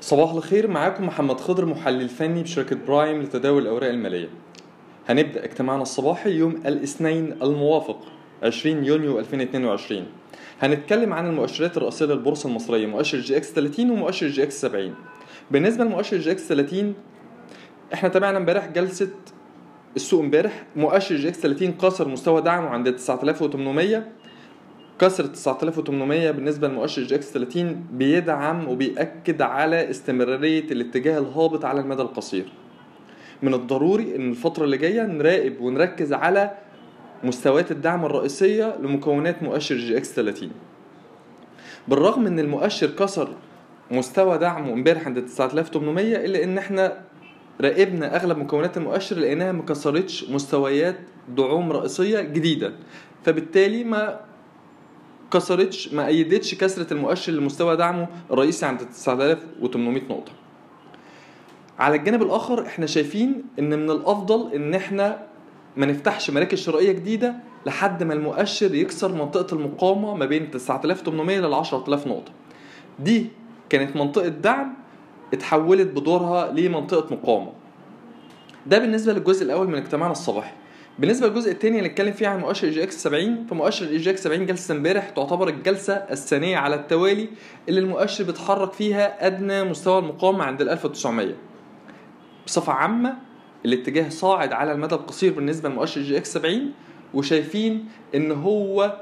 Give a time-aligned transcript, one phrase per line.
[0.00, 4.28] صباح الخير معاكم محمد خضر محلل فني بشركة برايم لتداول الأوراق المالية.
[5.08, 7.98] هنبدأ اجتماعنا الصباحي يوم الاثنين الموافق
[8.42, 10.06] 20 يونيو 2022
[10.60, 14.94] هنتكلم عن المؤشرات الرئيسية للبورصة المصرية مؤشر EGX 30 ومؤشر EGX 70
[15.50, 16.94] بالنسبة لمؤشر EGX 30
[17.94, 19.08] إحنا تابعنا امبارح جلسة
[19.96, 20.64] السوق امبارح.
[20.76, 24.04] مؤشر EGX 30 كسر مستوى دعمه عند 9800
[24.98, 32.52] كسر 9800 بالنسبة لمؤشر EGX 30 بيدعم وبيأكد على استمرارية الاتجاه الهابط على المدى القصير.
[33.42, 36.50] من الضروري إن الفترة اللي جاية نراقب ونركز على
[37.24, 40.50] مستويات الدعم الرئيسية لمكونات مؤشر EGX 30
[41.88, 43.28] بالرغم إن المؤشر كسر
[43.90, 47.00] مستوى دعمه امبارح عند 9800 إلا إن إحنا
[47.60, 50.96] راقبنا أغلب مكونات المؤشر لانها ما كسرتش مستويات
[51.36, 52.72] دعوم رئيسية جديدة.
[53.24, 54.20] فبالتالي ما
[55.32, 60.32] كسرتش ما أيدتش كسرة المؤشر لمستوى دعمه الرئيسي عند 9800 نقطة.
[61.78, 65.26] على الجانب الآخر إحنا شايفين إن من الأفضل إن إحنا
[65.76, 67.34] ما نفتحش مراكز شرائية جديدة
[67.66, 72.32] لحد ما المؤشر يكسر منطقة المقاومة ما بين 9800 ل 10000 نقطة.
[72.98, 73.26] دي
[73.68, 74.74] كانت منطقة دعم
[75.32, 77.52] اتحولت بدورها لمنطقة مقاومة.
[78.66, 80.52] ده بالنسبة للجزء الأول من اجتماعنا الصباحي.
[80.98, 85.10] بالنسبة للجزء الثاني اللي نتكلم فيه عن مؤشر EGX 70 فمؤشر EGX 70 جلسة امبارح
[85.10, 87.28] تعتبر الجلسة الثانية على التوالي
[87.68, 91.34] اللي المؤشر بيتحرك فيها أدنى مستوى المقاومة عند ال 1900
[92.46, 93.14] بصفة عامة
[93.66, 96.72] الاتجاه صاعد على المدى القصير بالنسبة لمؤشر EGX 70
[97.14, 98.96] وشايفين إن هو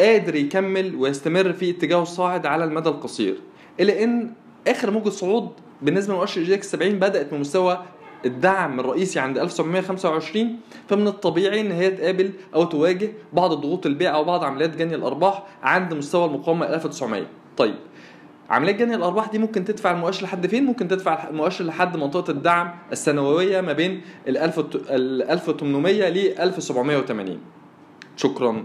[0.00, 3.40] قادر يكمل ويستمر في اتجاهه الصاعد على المدى القصير.
[3.80, 4.32] إلا إن
[4.68, 5.50] آخر موجة صعود
[5.82, 7.84] بالنسبة لمؤشر EGX 70 بدأت من مستوى
[8.26, 10.56] الدعم الرئيسي عند 1725
[10.88, 15.42] فمن الطبيعي إن هي تقابل أو تواجه بعض الضغوط البيع أو بعض عمليات جني الأرباح
[15.62, 17.74] عند مستوى المقاومة 1900 طيب
[18.50, 22.74] عمليات جني الأرباح دي ممكن تدفع المؤشر لحد فين؟ ممكن تدفع المؤشر لحد منطقة الدعم
[22.92, 27.38] السنوية ما بين ال 1800 ل 1780
[28.16, 28.64] شكرا.